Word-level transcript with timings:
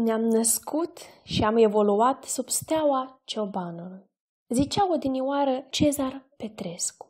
Ne-am 0.00 0.20
născut 0.20 0.98
și 1.22 1.44
am 1.44 1.56
evoluat 1.56 2.24
sub 2.24 2.48
steaua 2.48 3.20
ciobanului. 3.24 4.10
Zicea 4.48 4.92
odinioară 4.92 5.66
Cezar 5.70 6.28
Petrescu. 6.36 7.06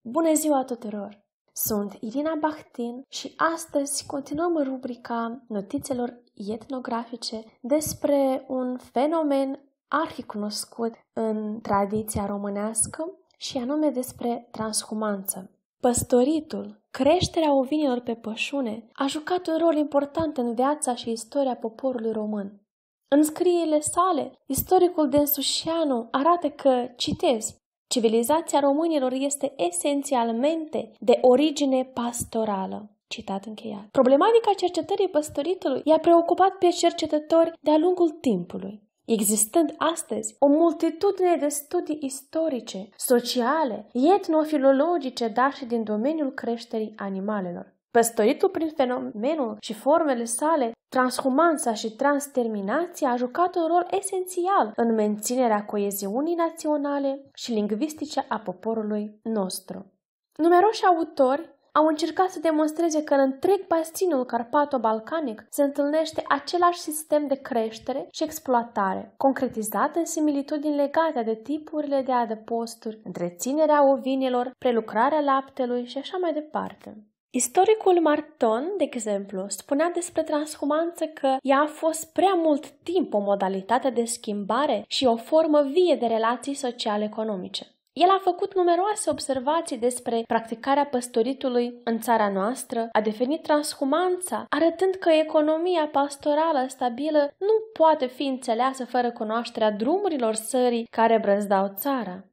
Bună 0.00 0.34
ziua 0.34 0.64
tuturor! 0.64 1.24
Sunt 1.52 1.96
Irina 2.00 2.34
Bahtin 2.40 3.02
și 3.08 3.34
astăzi 3.54 4.06
continuăm 4.06 4.56
rubrica 4.56 5.44
notițelor 5.48 6.22
etnografice 6.34 7.44
despre 7.60 8.44
un 8.48 8.78
fenomen 8.78 9.60
arhicunoscut 9.88 10.92
în 11.12 11.60
tradiția 11.60 12.26
românească 12.26 13.04
și 13.36 13.56
anume 13.58 13.90
despre 13.90 14.48
transhumanță. 14.50 15.50
Păstoritul, 15.80 16.79
creșterea 16.90 17.54
ovinilor 17.54 18.00
pe 18.00 18.14
pășune, 18.14 18.86
a 18.92 19.06
jucat 19.06 19.46
un 19.46 19.58
rol 19.58 19.76
important 19.76 20.36
în 20.36 20.54
viața 20.54 20.94
și 20.94 21.10
istoria 21.10 21.56
poporului 21.56 22.12
român. 22.12 22.60
În 23.08 23.22
scrierile 23.22 23.80
sale, 23.80 24.32
istoricul 24.46 25.08
Densușianu 25.08 26.08
arată 26.10 26.50
că, 26.50 26.88
citez, 26.96 27.56
civilizația 27.86 28.60
românilor 28.60 29.12
este 29.12 29.54
esențialmente 29.56 30.92
de 30.98 31.18
origine 31.20 31.84
pastorală. 31.84 32.90
Citat 33.06 33.44
încheiat. 33.44 33.88
Problematica 33.90 34.52
cercetării 34.56 35.08
păstoritului 35.08 35.80
i-a 35.84 35.98
preocupat 35.98 36.52
pe 36.58 36.68
cercetători 36.68 37.52
de-a 37.60 37.78
lungul 37.78 38.10
timpului 38.10 38.89
existând 39.12 39.74
astăzi 39.76 40.36
o 40.38 40.46
multitudine 40.46 41.36
de 41.36 41.48
studii 41.48 41.98
istorice, 42.00 42.88
sociale, 42.96 43.86
etnofilologice, 44.16 45.28
dar 45.28 45.52
și 45.52 45.64
din 45.64 45.84
domeniul 45.84 46.32
creșterii 46.32 46.92
animalelor. 46.96 47.74
Păstoritul 47.90 48.48
prin 48.48 48.68
fenomenul 48.68 49.56
și 49.60 49.74
formele 49.74 50.24
sale, 50.24 50.72
transhumanța 50.88 51.74
și 51.74 51.90
transterminația 51.90 53.10
a 53.10 53.16
jucat 53.16 53.54
un 53.54 53.66
rol 53.66 53.86
esențial 53.90 54.72
în 54.76 54.94
menținerea 54.94 55.64
coeziunii 55.64 56.34
naționale 56.34 57.30
și 57.34 57.52
lingvistice 57.52 58.24
a 58.28 58.38
poporului 58.38 59.20
nostru. 59.22 59.92
Numeroși 60.36 60.84
autori 60.84 61.58
au 61.72 61.86
încercat 61.86 62.30
să 62.30 62.40
demonstreze 62.40 63.02
că 63.02 63.14
în 63.14 63.20
întreg 63.20 63.66
bastinul 63.66 64.24
carpato-balcanic 64.24 65.46
se 65.50 65.62
întâlnește 65.62 66.22
același 66.28 66.78
sistem 66.78 67.26
de 67.26 67.34
creștere 67.34 68.08
și 68.10 68.22
exploatare, 68.22 69.14
concretizat 69.16 69.96
în 69.96 70.04
similitudini 70.04 70.76
legate 70.76 71.22
de 71.22 71.34
tipurile 71.34 72.02
de 72.02 72.12
adăposturi, 72.12 73.00
întreținerea 73.04 73.90
ovinelor, 73.90 74.50
prelucrarea 74.58 75.20
laptelui 75.20 75.86
și 75.86 75.98
așa 75.98 76.16
mai 76.16 76.32
departe. 76.32 77.04
Istoricul 77.32 78.00
Marton, 78.00 78.74
de 78.76 78.84
exemplu, 78.84 79.44
spunea 79.48 79.90
despre 79.94 80.22
transhumanță 80.22 81.04
că 81.04 81.36
ea 81.42 81.60
a 81.60 81.66
fost 81.66 82.12
prea 82.12 82.34
mult 82.34 82.70
timp 82.70 83.14
o 83.14 83.18
modalitate 83.18 83.90
de 83.90 84.04
schimbare 84.04 84.84
și 84.88 85.06
o 85.06 85.16
formă 85.16 85.62
vie 85.62 85.96
de 86.00 86.06
relații 86.06 86.54
sociale-economice. 86.54 87.66
El 87.92 88.08
a 88.08 88.18
făcut 88.22 88.54
numeroase 88.54 89.10
observații 89.10 89.78
despre 89.78 90.22
practicarea 90.26 90.86
păstoritului 90.86 91.80
în 91.84 92.00
țara 92.00 92.28
noastră, 92.28 92.88
a 92.92 93.00
definit 93.00 93.42
transhumanța, 93.42 94.44
arătând 94.48 94.94
că 94.94 95.10
economia 95.10 95.88
pastorală 95.92 96.64
stabilă 96.68 97.34
nu 97.38 97.52
poate 97.72 98.06
fi 98.06 98.22
înțeleasă 98.22 98.84
fără 98.84 99.10
cunoașterea 99.10 99.70
drumurilor 99.70 100.34
sării 100.34 100.86
care 100.90 101.18
brăzdau 101.18 101.72
țara. 101.74 102.24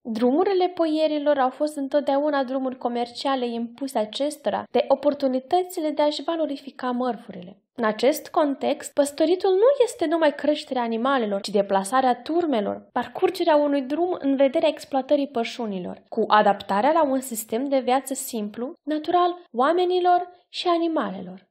Drumurile 0.00 0.68
poierilor 0.68 1.38
au 1.38 1.50
fost 1.50 1.76
întotdeauna 1.76 2.44
drumuri 2.44 2.78
comerciale 2.78 3.46
impuse 3.46 3.98
acestora 3.98 4.64
de 4.70 4.84
oportunitățile 4.88 5.90
de 5.90 6.02
a-și 6.02 6.22
valorifica 6.22 6.90
mărfurile. 6.90 7.63
În 7.76 7.84
acest 7.84 8.28
context, 8.28 8.92
păstoritul 8.92 9.50
nu 9.50 9.84
este 9.84 10.06
numai 10.06 10.34
creșterea 10.34 10.82
animalelor, 10.82 11.40
ci 11.40 11.48
deplasarea 11.48 12.22
turmelor, 12.22 12.88
parcurgerea 12.92 13.56
unui 13.56 13.82
drum 13.82 14.16
în 14.20 14.36
vederea 14.36 14.68
exploatării 14.68 15.28
pășunilor, 15.28 16.02
cu 16.08 16.24
adaptarea 16.28 16.92
la 16.92 17.04
un 17.04 17.20
sistem 17.20 17.68
de 17.68 17.78
viață 17.78 18.14
simplu, 18.14 18.74
natural, 18.82 19.38
oamenilor 19.52 20.30
și 20.48 20.68
animalelor. 20.68 21.46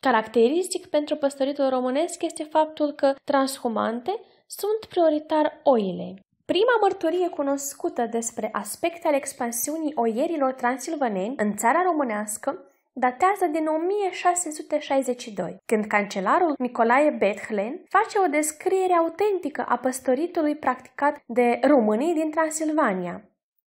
Caracteristic 0.00 0.86
pentru 0.86 1.16
păstoritul 1.16 1.68
românesc 1.68 2.22
este 2.22 2.42
faptul 2.42 2.92
că 2.92 3.14
transhumante 3.24 4.20
sunt 4.46 4.84
prioritar 4.88 5.60
oile. 5.62 6.14
Prima 6.44 6.78
mărturie 6.80 7.28
cunoscută 7.28 8.06
despre 8.06 8.48
aspecte 8.52 9.06
ale 9.06 9.16
expansiunii 9.16 9.92
oierilor 9.94 10.52
transilvaneni 10.52 11.34
în 11.36 11.56
țara 11.56 11.82
românească 11.82 12.67
datează 12.98 13.46
din 13.52 13.66
1662, 13.66 15.56
când 15.66 15.84
cancelarul 15.84 16.54
Nicolae 16.58 17.10
Bethlen 17.10 17.82
face 17.88 18.18
o 18.18 18.26
descriere 18.26 18.92
autentică 18.92 19.64
a 19.68 19.76
păstoritului 19.76 20.56
practicat 20.56 21.22
de 21.26 21.58
românii 21.62 22.14
din 22.14 22.30
Transilvania, 22.30 23.22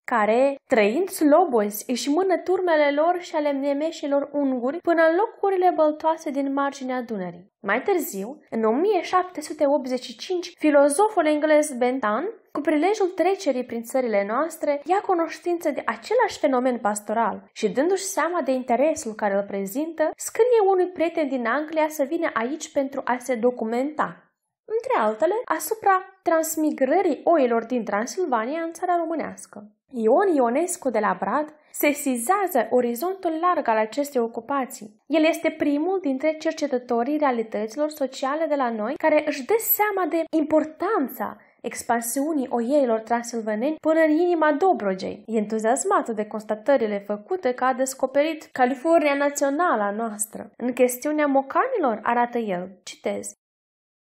care, 0.04 0.56
trăind 0.68 1.10
slobozi, 1.10 1.92
își 1.92 2.10
mână 2.10 2.38
turmele 2.38 2.92
lor 2.92 3.18
și 3.20 3.36
ale 3.36 3.52
nemeșilor 3.52 4.30
unguri 4.32 4.78
până 4.78 5.02
în 5.10 5.16
locurile 5.16 5.72
băltoase 5.76 6.30
din 6.30 6.54
marginea 6.54 7.02
Dunării. 7.02 7.52
Mai 7.68 7.82
târziu, 7.82 8.42
în 8.50 8.64
1785, 8.64 10.54
filozoful 10.58 11.26
englez 11.26 11.72
Bentham 11.72 12.30
cu 12.52 12.62
prilejul 12.62 13.08
trecerii 13.08 13.66
prin 13.66 13.84
țările 13.84 14.26
noastre, 14.28 14.82
ia 14.86 15.02
cunoștință 15.02 15.72
de 15.72 15.82
același 15.86 16.40
fenomen 16.40 16.78
pastoral 16.78 17.50
și, 17.54 17.70
dându-și 17.70 18.04
seama 18.04 18.42
de 18.42 18.52
interesul 18.52 19.14
care 19.14 19.36
îl 19.36 19.44
prezintă, 19.44 20.12
scrie 20.16 20.60
unui 20.72 20.88
prieten 20.88 21.28
din 21.28 21.46
Anglia 21.46 21.88
să 21.90 22.04
vină 22.04 22.30
aici 22.34 22.72
pentru 22.72 23.02
a 23.04 23.18
se 23.20 23.36
documenta, 23.36 24.32
între 24.66 24.94
altele, 25.00 25.34
asupra 25.46 26.20
transmigrării 26.22 27.22
oilor 27.24 27.66
din 27.66 27.84
Transilvania 27.84 28.62
în 28.62 28.74
țara 28.74 28.98
românească. 28.98 29.72
Ion 29.92 30.36
Ionescu 30.36 30.90
de 30.90 31.00
la 31.00 31.18
Brad 31.20 31.54
sesizează 31.80 32.68
orizontul 32.70 33.32
larg 33.42 33.68
al 33.68 33.78
acestei 33.78 34.22
ocupații. 34.22 35.02
El 35.06 35.24
este 35.24 35.50
primul 35.50 36.00
dintre 36.02 36.38
cercetătorii 36.38 37.18
realităților 37.18 37.90
sociale 37.90 38.46
de 38.46 38.56
la 38.56 38.70
noi 38.70 38.94
care 38.98 39.24
își 39.28 39.46
dă 39.46 39.56
seama 39.58 40.10
de 40.10 40.24
importanța 40.38 41.38
expansiunii 41.62 42.48
oieilor 42.50 43.00
transilvaneni 43.00 43.76
până 43.82 44.00
în 44.00 44.12
inima 44.12 44.52
Dobrogei. 44.52 45.24
E 45.26 45.38
entuziasmat 45.38 46.10
de 46.10 46.26
constatările 46.26 47.00
făcute 47.00 47.54
că 47.54 47.64
a 47.64 47.74
descoperit 47.74 48.44
California 48.44 49.14
națională 49.14 49.82
a 49.82 49.92
noastră. 49.92 50.52
În 50.58 50.74
chestiunea 50.74 51.26
mocanilor, 51.26 52.00
arată 52.04 52.38
el, 52.38 52.80
citez, 52.84 53.32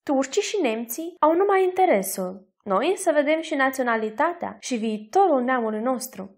Turcii 0.03 0.43
și 0.43 0.59
nemții 0.63 1.15
au 1.19 1.35
numai 1.37 1.65
interesul. 1.65 2.49
Noi 2.65 2.95
să 2.97 3.11
vedem 3.15 3.41
și 3.41 3.55
naționalitatea 3.55 4.57
și 4.61 4.77
viitorul 4.77 5.43
neamului 5.43 5.81
nostru. 5.81 6.37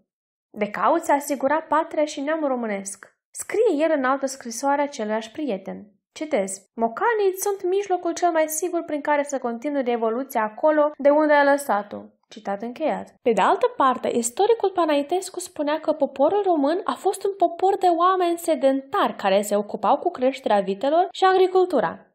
De 0.51 0.71
caut 0.71 1.03
să 1.03 1.13
asigura 1.13 1.61
patria 1.61 2.05
și 2.05 2.21
neamul 2.21 2.49
românesc. 2.49 3.17
Scrie 3.31 3.85
el 3.85 3.93
în 3.97 4.05
altă 4.05 4.27
scrisoare 4.27 4.83
aceluiași 4.83 5.31
prieten. 5.31 5.93
Citez. 6.13 6.51
Mocanii 6.75 7.37
sunt 7.37 7.71
mijlocul 7.71 8.13
cel 8.13 8.31
mai 8.31 8.49
sigur 8.49 8.83
prin 8.83 9.01
care 9.01 9.23
să 9.23 9.39
continue 9.39 9.83
evoluția 9.91 10.43
acolo 10.43 10.91
de 10.97 11.09
unde 11.09 11.33
a 11.33 11.45
lăsat-o. 11.45 11.97
Citat 12.29 12.63
încheiat. 12.63 13.15
Pe 13.23 13.33
de 13.33 13.41
altă 13.41 13.67
parte, 13.77 14.11
istoricul 14.15 14.71
Panaitescu 14.71 15.41
spunea 15.41 15.81
că 15.81 15.93
poporul 15.93 16.43
român 16.43 16.81
a 16.85 16.93
fost 16.93 17.25
un 17.25 17.35
popor 17.37 17.77
de 17.77 17.87
oameni 17.87 18.39
sedentari 18.39 19.17
care 19.17 19.43
se 19.43 19.57
ocupau 19.57 19.99
cu 19.99 20.11
creșterea 20.11 20.61
vitelor 20.61 21.09
și 21.13 21.25
agricultura. 21.25 22.09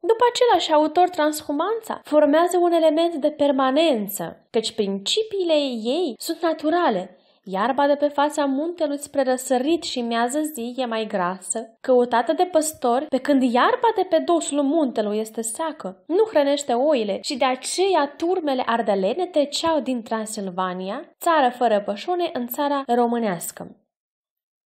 După 0.00 0.24
același 0.30 0.72
autor, 0.72 1.08
transhumanța 1.08 2.00
formează 2.04 2.58
un 2.58 2.72
element 2.72 3.14
de 3.14 3.30
permanență, 3.30 4.46
căci 4.50 4.74
principiile 4.74 5.54
ei 5.96 6.14
sunt 6.18 6.42
naturale 6.42 7.18
Iarba 7.46 7.86
de 7.86 7.94
pe 7.94 8.08
fața 8.08 8.44
muntelui 8.44 8.98
spre 8.98 9.22
răsărit 9.22 9.82
și 9.82 10.00
miază 10.00 10.40
zi 10.40 10.74
e 10.76 10.84
mai 10.84 11.06
grasă, 11.06 11.76
căutată 11.80 12.32
de 12.32 12.48
păstori, 12.50 13.06
pe 13.06 13.18
când 13.18 13.42
iarba 13.42 13.88
de 13.96 14.06
pe 14.08 14.18
dosul 14.18 14.62
muntelui 14.62 15.18
este 15.18 15.42
seacă. 15.42 16.02
Nu 16.06 16.24
hrănește 16.30 16.72
oile 16.72 17.18
și 17.22 17.36
de 17.36 17.44
aceea 17.44 18.14
turmele 18.16 18.62
ardelene 18.66 19.26
treceau 19.26 19.80
din 19.80 20.02
Transilvania, 20.02 21.14
țară 21.20 21.50
fără 21.56 21.80
pășune, 21.80 22.30
în 22.32 22.46
țara 22.46 22.82
românească. 22.86 23.76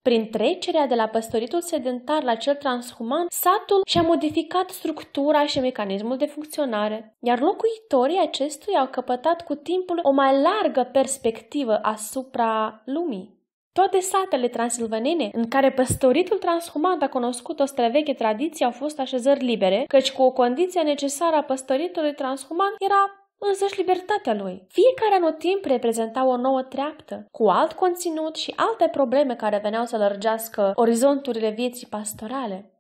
Prin 0.09 0.31
trecerea 0.31 0.87
de 0.87 0.95
la 0.95 1.07
păstoritul 1.07 1.61
sedentar 1.61 2.23
la 2.23 2.35
cel 2.35 2.55
transhuman, 2.55 3.27
satul 3.29 3.81
și-a 3.87 4.03
modificat 4.03 4.71
structura 4.71 5.47
și 5.47 5.61
mecanismul 5.61 6.17
de 6.17 6.27
funcționare, 6.27 7.17
iar 7.21 7.41
locuitorii 7.41 8.21
acestuia 8.23 8.79
au 8.79 8.87
căpătat 8.87 9.45
cu 9.45 9.55
timpul 9.55 10.01
o 10.03 10.11
mai 10.11 10.43
largă 10.43 10.89
perspectivă 10.93 11.79
asupra 11.83 12.83
lumii. 12.85 13.37
Toate 13.73 14.01
satele 14.01 14.49
transilvanene 14.49 15.29
în 15.33 15.49
care 15.49 15.71
păstoritul 15.71 16.39
transhuman 16.39 17.01
a 17.01 17.09
cunoscut 17.09 17.61
o 17.61 17.65
străveche 17.65 18.15
tradiție 18.15 18.65
au 18.65 18.71
fost 18.71 18.99
așezări 18.99 19.45
libere, 19.45 19.85
căci 19.87 20.13
cu 20.13 20.23
o 20.23 20.33
condiție 20.33 20.81
necesară 20.81 21.37
a 21.37 21.43
păstoritului 21.43 22.15
transhuman 22.15 22.75
era 22.79 23.18
însăși 23.39 23.79
libertatea 23.79 24.35
lui. 24.35 24.67
Fiecare 24.69 25.15
anotimp 25.15 25.65
reprezenta 25.65 26.27
o 26.27 26.37
nouă 26.37 26.63
treaptă, 26.63 27.27
cu 27.31 27.49
alt 27.49 27.73
conținut 27.73 28.37
și 28.37 28.53
alte 28.57 28.89
probleme 28.89 29.35
care 29.35 29.61
veneau 29.63 29.85
să 29.85 29.97
lărgească 29.97 30.73
orizonturile 30.75 31.51
vieții 31.51 31.87
pastorale. 31.87 32.73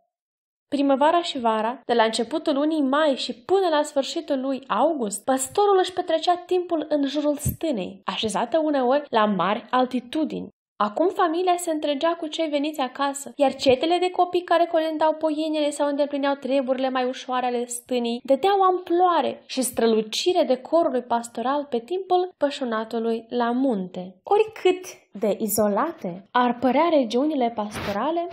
Primăvara 0.69 1.23
și 1.23 1.39
vara, 1.39 1.81
de 1.85 1.95
la 1.95 2.03
începutul 2.03 2.55
lunii 2.55 2.83
mai 2.83 3.15
și 3.17 3.35
până 3.35 3.69
la 3.71 3.83
sfârșitul 3.83 4.41
lui 4.41 4.65
august, 4.67 5.25
păstorul 5.25 5.79
își 5.79 5.93
petrecea 5.93 6.37
timpul 6.37 6.87
în 6.89 7.07
jurul 7.07 7.37
stânei, 7.37 8.03
așezată 8.05 8.59
uneori 8.59 9.07
la 9.09 9.25
mari 9.25 9.67
altitudini. 9.71 10.49
Acum 10.81 11.09
familia 11.09 11.55
se 11.57 11.71
întregea 11.71 12.17
cu 12.17 12.27
cei 12.27 12.49
veniți 12.49 12.81
acasă, 12.81 13.33
iar 13.37 13.55
cetele 13.55 13.99
de 14.01 14.11
copii 14.11 14.43
care 14.43 14.69
colendau 14.71 15.15
poienele 15.15 15.71
sau 15.71 15.89
îndeplineau 15.89 16.35
treburile 16.35 16.89
mai 16.89 17.05
ușoare 17.05 17.47
ale 17.47 17.67
stânii 17.67 18.21
dădeau 18.25 18.61
amploare 18.61 19.43
și 19.47 19.63
strălucire 19.63 20.43
decorului 20.43 21.03
pastoral 21.03 21.67
pe 21.71 21.79
timpul 21.79 22.35
pășunatului 22.37 23.27
la 23.29 23.51
munte. 23.51 24.21
Oricât 24.23 24.85
de 25.13 25.37
izolate 25.41 26.29
ar 26.31 26.59
părea 26.59 26.89
regiunile 26.91 27.53
pastorale, 27.55 28.29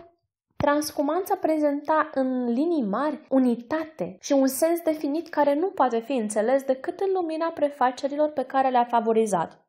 Transcumanța 0.58 1.36
prezenta 1.36 2.10
în 2.14 2.46
linii 2.46 2.84
mari 2.84 3.20
unitate 3.30 4.18
și 4.22 4.32
un 4.32 4.48
sens 4.48 4.80
definit 4.82 5.30
care 5.30 5.56
nu 5.56 5.68
poate 5.68 6.00
fi 6.00 6.12
înțeles 6.12 6.64
decât 6.64 7.00
în 7.00 7.08
lumina 7.14 7.46
prefacerilor 7.46 8.30
pe 8.30 8.44
care 8.44 8.70
le-a 8.70 8.84
favorizat 8.84 9.65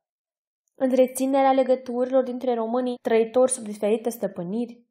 întreținerea 0.78 1.52
legăturilor 1.52 2.22
dintre 2.22 2.54
românii 2.54 2.98
trăitori 3.02 3.50
sub 3.50 3.64
diferite 3.64 4.10
stăpâniri, 4.10 4.84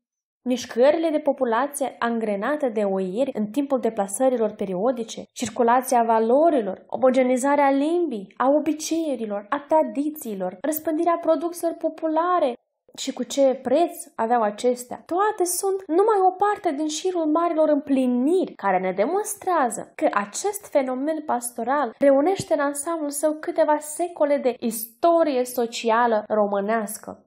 mișcările 0.46 1.10
de 1.10 1.20
populație 1.20 1.96
angrenate 2.00 2.70
de 2.70 2.84
oieri 2.84 3.32
în 3.34 3.46
timpul 3.46 3.80
deplasărilor 3.80 4.52
periodice, 4.52 5.24
circulația 5.34 6.04
valorilor, 6.04 6.84
omogenizarea 6.88 7.72
limbii, 7.72 8.34
a 8.38 8.50
obiceiurilor, 8.50 9.46
a 9.50 9.66
tradițiilor, 9.68 10.58
răspândirea 10.62 11.18
produselor 11.22 11.76
populare, 11.76 12.54
și 12.98 13.14
cu 13.14 13.24
ce 13.24 13.60
preț 13.64 14.06
aveau 14.16 14.42
acestea. 14.42 15.04
Toate 15.06 15.44
sunt 15.44 15.84
numai 15.88 16.20
o 16.28 16.32
parte 16.32 16.72
din 16.72 16.88
șirul 16.88 17.26
marilor 17.26 17.70
împliniri 17.70 18.54
care 18.54 18.80
ne 18.80 18.92
demonstrează 18.92 19.92
că 19.96 20.10
acest 20.14 20.66
fenomen 20.66 21.24
pastoral 21.26 21.96
reunește 22.00 22.54
în 22.54 22.60
ansamblul 22.60 23.10
său 23.10 23.34
câteva 23.40 23.78
secole 23.80 24.38
de 24.38 24.56
istorie 24.60 25.46
socială 25.46 26.24
românească. 26.28 27.26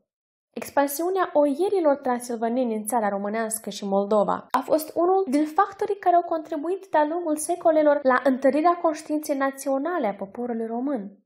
Expansiunea 0.60 1.30
oierilor 1.32 1.96
transilvaneni 1.96 2.74
în 2.74 2.86
țara 2.86 3.08
românească 3.08 3.70
și 3.70 3.84
Moldova 3.84 4.46
a 4.50 4.58
fost 4.58 4.92
unul 4.94 5.24
din 5.28 5.44
factorii 5.44 5.98
care 5.98 6.16
au 6.16 6.22
contribuit 6.22 6.86
de-a 6.90 7.06
lungul 7.08 7.36
secolelor 7.36 8.00
la 8.02 8.20
întărirea 8.24 8.78
conștiinței 8.82 9.36
naționale 9.36 10.06
a 10.06 10.14
poporului 10.14 10.66
român. 10.66 11.18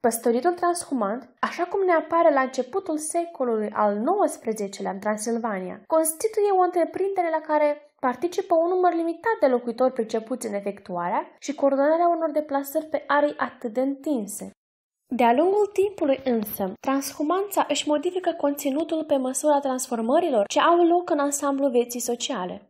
Păstoritul 0.00 0.52
transhumant, 0.52 1.28
așa 1.40 1.64
cum 1.64 1.84
ne 1.84 1.92
apare 1.92 2.32
la 2.32 2.40
începutul 2.40 2.98
secolului 2.98 3.70
al 3.72 4.04
XIX-lea 4.24 4.90
în 4.90 4.98
Transilvania, 4.98 5.82
constituie 5.86 6.50
o 6.58 6.62
întreprindere 6.62 7.30
la 7.30 7.40
care 7.40 7.92
participă 8.00 8.54
un 8.54 8.68
număr 8.68 8.92
limitat 8.92 9.36
de 9.40 9.46
locuitori 9.46 9.92
pricepuți 9.92 10.46
în 10.46 10.54
efectuarea 10.54 11.26
și 11.38 11.54
coordonarea 11.54 12.08
unor 12.08 12.30
deplasări 12.30 12.84
pe 12.84 13.04
arii 13.06 13.36
atât 13.36 13.72
de 13.72 13.80
întinse. 13.80 14.50
De-a 15.14 15.32
lungul 15.32 15.70
timpului 15.72 16.20
însă, 16.24 16.72
transhumanța 16.80 17.66
își 17.68 17.88
modifică 17.88 18.34
conținutul 18.36 19.04
pe 19.04 19.16
măsura 19.16 19.60
transformărilor 19.60 20.46
ce 20.46 20.60
au 20.60 20.84
loc 20.84 21.10
în 21.10 21.18
ansamblu 21.18 21.68
vieții 21.68 22.00
sociale. 22.00 22.67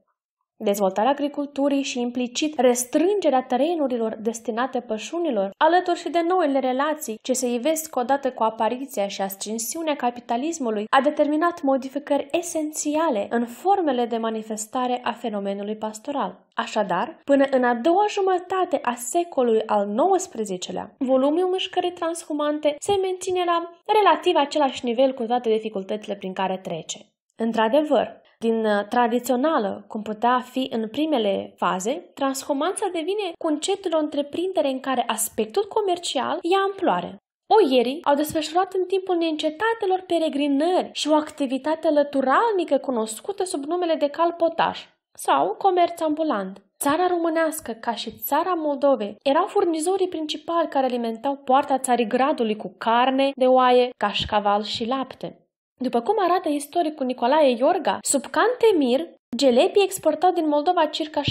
Dezvoltarea 0.60 1.10
agriculturii 1.10 1.82
și 1.82 2.00
implicit 2.00 2.58
restrângerea 2.60 3.42
terenurilor 3.42 4.16
destinate 4.20 4.80
pășunilor, 4.80 5.50
alături 5.56 5.98
și 5.98 6.08
de 6.08 6.20
noile 6.28 6.58
relații 6.58 7.18
ce 7.22 7.32
se 7.32 7.46
ivesc 7.52 7.96
odată 7.96 8.32
cu 8.32 8.42
apariția 8.42 9.08
și 9.08 9.20
ascensiunea 9.20 9.96
capitalismului, 9.96 10.86
a 10.90 11.00
determinat 11.00 11.62
modificări 11.62 12.28
esențiale 12.30 13.26
în 13.30 13.46
formele 13.46 14.04
de 14.06 14.16
manifestare 14.16 15.00
a 15.02 15.12
fenomenului 15.12 15.76
pastoral. 15.76 16.46
Așadar, 16.54 17.20
până 17.24 17.44
în 17.50 17.64
a 17.64 17.74
doua 17.74 18.06
jumătate 18.08 18.78
a 18.82 18.94
secolului 18.94 19.62
al 19.66 20.14
XIX-lea, 20.16 20.94
volumul 20.98 21.48
mișcării 21.52 21.92
transhumante 21.92 22.76
se 22.78 22.98
menține 23.02 23.42
la 23.46 23.70
relativ 23.86 24.34
același 24.36 24.84
nivel 24.84 25.14
cu 25.14 25.22
toate 25.22 25.48
dificultățile 25.48 26.14
prin 26.14 26.32
care 26.32 26.56
trece. 26.56 26.98
Într-adevăr, 27.36 28.20
din 28.38 28.64
uh, 28.64 28.84
tradițională, 28.88 29.84
cum 29.88 30.02
putea 30.02 30.40
fi 30.40 30.68
în 30.70 30.88
primele 30.88 31.54
faze, 31.56 32.10
transhumanța 32.14 32.86
devine 32.92 33.32
conceptul 33.38 33.94
o 33.94 33.98
întreprindere 33.98 34.68
în 34.68 34.80
care 34.80 35.04
aspectul 35.06 35.64
comercial 35.68 36.38
ia 36.42 36.58
amploare. 36.58 37.16
Oierii 37.46 38.04
au 38.04 38.14
desfășurat 38.14 38.72
în 38.72 38.84
timpul 38.84 39.16
neîncetatelor 39.16 40.04
peregrinări 40.06 40.90
și 40.92 41.08
o 41.08 41.14
activitate 41.14 41.90
lăturalnică 41.90 42.78
cunoscută 42.78 43.44
sub 43.44 43.64
numele 43.64 43.94
de 43.94 44.08
calpotaj 44.08 44.88
sau 45.12 45.54
comerț 45.54 46.00
ambulant. 46.00 46.62
Țara 46.78 47.06
românească, 47.06 47.72
ca 47.72 47.94
și 47.94 48.10
țara 48.10 48.52
Moldovei, 48.54 49.16
erau 49.22 49.46
furnizorii 49.46 50.08
principali 50.08 50.68
care 50.68 50.86
alimentau 50.86 51.36
poarta 51.36 51.78
Țarigradului 51.78 52.56
cu 52.56 52.74
carne 52.78 53.30
de 53.34 53.46
oaie, 53.46 53.90
cașcaval 53.96 54.62
și 54.62 54.86
lapte. 54.86 55.47
După 55.80 56.00
cum 56.00 56.14
arată 56.18 56.48
istoricul 56.48 57.06
Nicolae 57.06 57.50
Iorga, 57.50 57.98
sub 58.02 58.24
Cantemir, 58.26 59.08
gelepii 59.36 59.84
exportau 59.84 60.32
din 60.32 60.48
Moldova 60.48 60.86
circa 60.86 61.20
60.000 61.20 61.26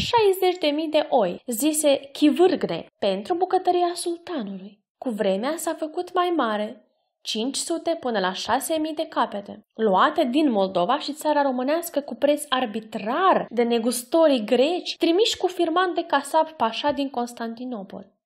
de 0.89 1.05
oi, 1.09 1.41
zise 1.45 2.09
chivârgne, 2.11 2.85
pentru 2.99 3.33
bucătăria 3.33 3.91
sultanului. 3.93 4.79
Cu 4.97 5.09
vremea 5.09 5.53
s-a 5.55 5.73
făcut 5.73 6.13
mai 6.13 6.33
mare, 6.35 6.81
500 7.21 7.97
până 7.99 8.19
la 8.19 8.31
6.000 8.31 8.37
de 8.95 9.05
capete, 9.09 9.65
luate 9.75 10.23
din 10.23 10.51
Moldova 10.51 10.99
și 10.99 11.13
țara 11.13 11.41
românească 11.41 11.99
cu 11.99 12.15
preț 12.15 12.43
arbitrar 12.49 13.45
de 13.49 13.63
negustorii 13.63 14.45
greci, 14.45 14.95
trimiși 14.97 15.37
cu 15.37 15.47
firman 15.47 15.93
de 15.93 16.03
casap 16.03 16.51
pașa 16.51 16.91
din 16.91 17.09
Constantinopol. 17.09 18.16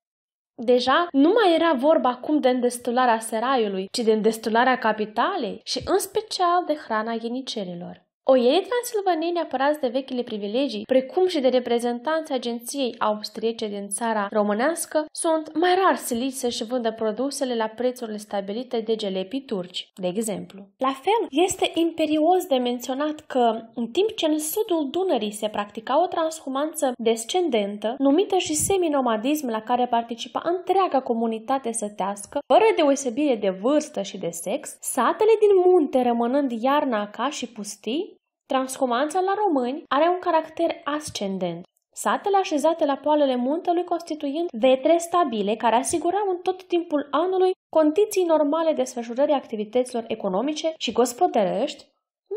Deja 0.64 1.08
nu 1.12 1.30
mai 1.30 1.56
era 1.56 1.74
vorba 1.74 2.10
acum 2.10 2.40
de 2.40 2.50
îndestularea 2.50 3.20
seraiului, 3.20 3.88
ci 3.92 4.00
de 4.00 4.12
îndestularea 4.12 4.78
capitalei 4.78 5.62
și 5.64 5.82
în 5.86 6.00
special 6.00 6.64
de 6.66 6.76
hrana 6.86 7.18
ienicerilor. 7.22 8.10
Oierii 8.24 8.68
transilvaneni 8.70 9.40
apărați 9.40 9.80
de 9.80 9.88
vechile 9.88 10.22
privilegii, 10.22 10.86
precum 10.86 11.28
și 11.28 11.40
de 11.40 11.48
reprezentanții 11.48 12.34
agenției 12.34 12.96
austriece 13.00 13.68
din 13.68 13.88
țara 13.90 14.28
românească, 14.32 15.06
sunt 15.12 15.58
mai 15.58 15.76
rar 15.84 15.96
siliți 15.96 16.40
să-și 16.40 16.64
vândă 16.64 16.92
produsele 16.92 17.56
la 17.56 17.68
prețurile 17.68 18.18
stabilite 18.18 18.80
de 18.80 18.96
gelepii 18.96 19.46
turci, 19.46 19.92
de 19.96 20.08
exemplu. 20.08 20.68
La 20.78 20.94
fel, 21.02 21.28
este 21.30 21.72
imperios 21.74 22.46
de 22.48 22.56
menționat 22.56 23.20
că, 23.20 23.62
în 23.74 23.88
timp 23.88 24.12
ce 24.16 24.26
în 24.26 24.40
sudul 24.40 24.90
Dunării 24.90 25.32
se 25.32 25.48
practica 25.48 26.04
o 26.04 26.08
transhumanță 26.08 26.94
descendentă, 26.98 27.96
numită 27.98 28.38
și 28.38 28.56
seminomadism 28.56 29.48
la 29.48 29.62
care 29.62 29.86
participa 29.86 30.42
întreaga 30.44 31.02
comunitate 31.02 31.72
sătească, 31.72 32.40
fără 32.48 32.66
deosebire 32.76 33.36
de 33.36 33.50
vârstă 33.50 34.02
și 34.02 34.18
de 34.18 34.30
sex, 34.30 34.78
satele 34.80 35.32
din 35.40 35.72
munte 35.72 36.02
rămânând 36.02 36.52
iarna 36.52 37.10
ca 37.10 37.30
și 37.30 37.48
pustii, 37.48 38.20
Transhumanța 38.52 39.20
la 39.20 39.34
români 39.46 39.84
are 39.88 40.08
un 40.10 40.20
caracter 40.20 40.82
ascendent. 40.84 41.64
Satele 41.94 42.38
așezate 42.38 42.86
la 42.86 42.96
poalele 42.96 43.36
muntelui 43.36 43.84
constituind 43.84 44.48
vetre 44.52 44.98
stabile 44.98 45.56
care 45.56 45.76
asigurau 45.76 46.30
în 46.30 46.38
tot 46.38 46.64
timpul 46.64 47.08
anului 47.12 47.52
condiții 47.76 48.24
normale 48.24 48.74
desfășurării 48.74 49.34
activităților 49.34 50.04
economice 50.08 50.74
și 50.78 50.92
gospodărești, 50.92 51.86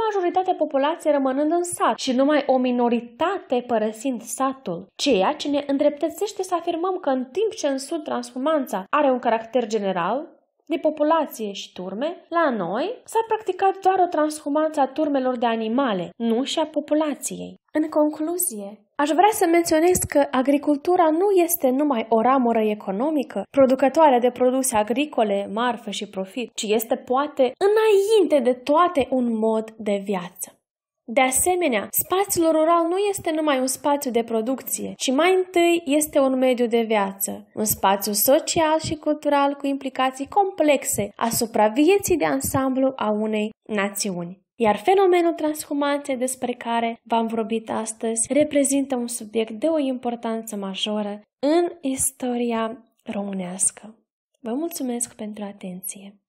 majoritatea 0.04 0.54
populației 0.54 1.12
rămânând 1.12 1.52
în 1.52 1.62
sat 1.62 1.98
și 1.98 2.12
numai 2.12 2.44
o 2.46 2.56
minoritate 2.56 3.64
părăsind 3.66 4.22
satul, 4.22 4.86
ceea 4.94 5.32
ce 5.32 5.48
ne 5.48 5.64
îndreptățește 5.66 6.42
să 6.42 6.54
afirmăm 6.54 6.96
că 6.96 7.10
în 7.10 7.24
timp 7.24 7.54
ce 7.54 7.66
în 7.66 7.78
sud 7.78 8.02
transformanța 8.02 8.84
are 8.90 9.10
un 9.10 9.18
caracter 9.18 9.66
general, 9.66 10.33
de 10.66 10.76
populație 10.76 11.52
și 11.52 11.72
turme, 11.72 12.24
la 12.28 12.50
noi 12.50 13.00
s-a 13.04 13.18
practicat 13.26 13.78
doar 13.78 13.98
o 13.98 14.06
transhumanță 14.06 14.80
a 14.80 14.86
turmelor 14.86 15.36
de 15.36 15.46
animale, 15.46 16.10
nu 16.16 16.44
și 16.44 16.58
a 16.58 16.66
populației. 16.66 17.54
În 17.72 17.88
concluzie, 17.88 18.78
Aș 18.96 19.08
vrea 19.08 19.30
să 19.32 19.46
menționez 19.46 19.98
că 20.08 20.26
agricultura 20.30 21.10
nu 21.10 21.30
este 21.30 21.70
numai 21.70 22.06
o 22.08 22.20
ramură 22.20 22.60
economică, 22.60 23.42
producătoare 23.50 24.18
de 24.18 24.30
produse 24.30 24.76
agricole, 24.76 25.50
marfă 25.52 25.90
și 25.90 26.08
profit, 26.08 26.50
ci 26.54 26.62
este 26.62 26.96
poate 26.96 27.52
înainte 27.68 28.50
de 28.50 28.52
toate 28.52 29.06
un 29.10 29.38
mod 29.38 29.70
de 29.70 30.02
viață. 30.04 30.58
De 31.06 31.20
asemenea, 31.20 31.88
spațiul 31.90 32.50
rural 32.50 32.86
nu 32.88 32.96
este 32.96 33.30
numai 33.30 33.60
un 33.60 33.66
spațiu 33.66 34.10
de 34.10 34.22
producție, 34.22 34.92
ci 34.96 35.10
mai 35.10 35.34
întâi 35.34 35.82
este 35.84 36.18
un 36.18 36.38
mediu 36.38 36.66
de 36.66 36.82
viață, 36.82 37.48
un 37.54 37.64
spațiu 37.64 38.12
social 38.12 38.78
și 38.84 38.94
cultural 38.94 39.54
cu 39.54 39.66
implicații 39.66 40.28
complexe 40.28 41.12
asupra 41.16 41.68
vieții 41.68 42.16
de 42.16 42.24
ansamblu 42.24 42.92
a 42.96 43.10
unei 43.10 43.50
națiuni. 43.68 44.42
Iar 44.56 44.76
fenomenul 44.76 45.32
transhumanței 45.32 46.16
despre 46.16 46.52
care 46.52 47.00
v-am 47.02 47.26
vorbit 47.26 47.70
astăzi 47.70 48.32
reprezintă 48.32 48.96
un 48.96 49.06
subiect 49.06 49.52
de 49.52 49.66
o 49.66 49.78
importanță 49.78 50.56
majoră 50.56 51.20
în 51.38 51.90
istoria 51.90 52.84
românească. 53.02 53.98
Vă 54.40 54.52
mulțumesc 54.52 55.14
pentru 55.14 55.44
atenție! 55.44 56.23